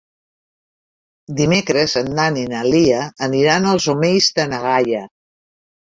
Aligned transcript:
Dimecres 1.41 1.93
en 2.01 2.09
Dan 2.19 2.39
i 2.45 2.47
na 2.55 2.63
Lia 2.71 3.03
aniran 3.27 3.69
als 3.73 3.89
Omells 3.97 4.31
de 4.41 4.51
na 4.55 4.63
Gaia. 4.69 5.05